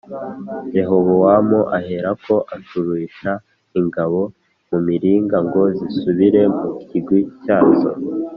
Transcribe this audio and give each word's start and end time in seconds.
Rehobowamu 0.73 1.59
aherako 1.77 2.35
acurisha 2.55 3.31
ingabo 3.79 4.21
mu 4.69 4.77
miringa 4.87 5.37
ngo 5.47 5.61
zisubire 5.77 6.41
mu 6.57 6.69
kigwi 6.87 7.19
cyazo 7.43 7.89